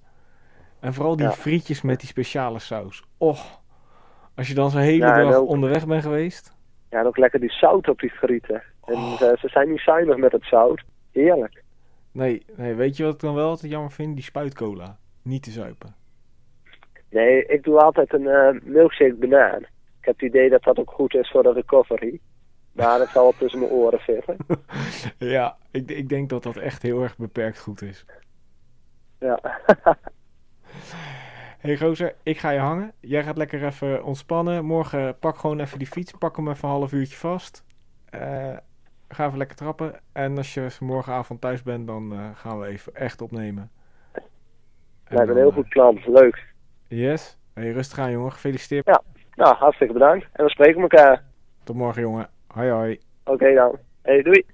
En 0.81 0.95
vooral 0.95 1.17
die 1.17 1.27
Ja. 1.27 1.33
frietjes 1.33 1.83
met 1.83 2.01
die 2.01 2.09
speciale 2.09 2.59
saus. 2.59 3.05
Och, 3.19 3.61
als 4.35 4.49
je 4.49 4.55
dan 4.55 4.71
zo'n 4.71 4.81
hele 4.81 4.97
Ja, 5.07 5.17
dag 5.23 5.35
ook- 5.35 5.49
onderweg 5.49 5.87
bent 5.87 6.03
geweest. 6.03 6.57
Ja, 6.91 6.99
en 6.99 7.07
ook 7.07 7.17
lekker 7.17 7.41
die 7.41 7.51
zout 7.53 7.89
op 7.89 8.01
die 8.01 8.11
frieten. 8.11 8.63
En 8.85 8.95
Oh. 8.95 9.17
ze, 9.17 9.37
ze 9.41 9.49
zijn 9.49 9.71
niet 9.71 9.81
zuinig 9.81 10.17
met 10.17 10.33
het 10.33 10.45
zout. 10.45 10.83
Heerlijk. 11.13 11.63
Nee, 12.13 12.45
nee, 12.57 12.75
weet 12.75 12.97
je 12.97 13.05
wat 13.05 13.15
ik 13.15 13.21
dan 13.21 13.35
wel 13.35 13.49
altijd 13.49 13.73
jammer 13.73 13.93
vind? 13.93 14.15
Die 14.15 14.25
spuitcola. 14.25 14.99
Niet 15.23 15.43
te 15.43 15.51
zuipen. 15.51 15.95
Nee, 17.13 17.47
ik 17.47 17.63
doe 17.63 17.81
altijd 17.81 18.13
een 18.13 18.27
eh, 18.27 18.61
milkshake 18.63 19.15
banaan. 19.15 19.61
Ik 20.01 20.09
heb 20.09 20.15
het 20.15 20.29
idee 20.29 20.51
dat 20.51 20.63
dat 20.63 20.79
ook 20.79 20.91
goed 20.91 21.15
is 21.15 21.31
voor 21.31 21.43
de 21.43 21.53
recovery. 21.53 22.21
Maar 22.73 22.99
dat 22.99 23.09
zal 23.09 23.23
wel 23.23 23.35
tussen 23.39 23.61
mijn 23.61 23.73
oren 23.73 24.01
zitten. 24.07 24.37
ja, 25.35 25.57
ik, 25.71 25.91
ik 25.91 26.09
denk 26.09 26.29
dat 26.29 26.43
dat 26.43 26.57
echt 26.57 26.83
heel 26.83 27.03
erg 27.03 27.17
beperkt 27.17 27.59
goed 27.59 27.83
is. 27.83 28.07
Ja. 29.19 29.41
hey 31.59 31.77
gozer, 31.77 32.15
ik 32.23 32.39
ga 32.39 32.51
je 32.51 32.59
hangen. 32.59 32.93
Jij 33.01 33.23
gaat 33.23 33.37
lekker 33.37 33.65
even 33.65 34.05
ontspannen. 34.05 34.65
Morgen 34.65 35.19
pak 35.19 35.37
gewoon 35.37 35.61
even 35.61 35.79
die 35.79 35.87
fiets. 35.87 36.13
Pak 36.13 36.37
hem 36.37 36.49
even 36.49 36.69
een 36.69 36.75
half 36.75 36.93
uurtje 36.93 37.17
vast. 37.17 37.65
Eh, 38.11 38.57
ga 39.09 39.27
even 39.27 39.39
lekker 39.39 39.57
trappen. 39.57 40.01
En 40.13 40.37
als 40.37 40.55
je 40.55 40.67
morgenavond 40.81 41.41
thuis 41.41 41.63
bent, 41.63 41.87
dan 41.87 42.13
eh, 42.13 42.31
gaan 42.35 42.61
we 42.61 42.67
even 42.67 42.95
echt 42.95 43.21
opnemen. 43.21 43.71
En 44.13 44.23
Lijkt 45.17 45.27
me 45.27 45.35
een 45.35 45.43
heel 45.43 45.53
goed 45.53 45.69
plan. 45.69 46.03
Leuk. 46.07 46.52
Yes. 46.95 47.39
Hey, 47.55 47.73
rustig 47.73 47.99
aan 47.99 48.11
jongen. 48.11 48.33
Gefeliciteerd. 48.33 48.87
Nou, 49.35 49.55
hartstikke 49.55 49.93
bedankt. 49.93 50.27
En 50.33 50.45
we 50.45 50.51
spreken 50.51 50.83
elkaar. 50.83 51.23
Tot 51.65 51.77
morgen 51.77 52.03
jongen. 52.03 52.29
Hoi 52.47 52.71
hoi. 52.71 53.01
Oké 53.25 53.55
dan. 53.55 53.79
Hey, 54.03 54.23
doei. 54.23 54.45